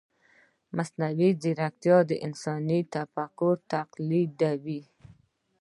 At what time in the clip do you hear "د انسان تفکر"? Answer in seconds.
2.09-3.53